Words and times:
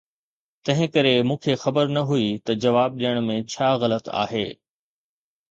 تنهنڪري 0.67 1.11
مون 1.31 1.37
کي 1.43 1.53
خبر 1.63 1.85
نه 1.97 2.01
هئي 2.13 2.29
ته 2.45 2.51
جواب 2.63 2.91
ڏيڻ 3.01 3.15
۾ 3.29 3.37
ڇا 3.53 3.69
غلط 3.85 4.05
آهي؟ 4.25 4.45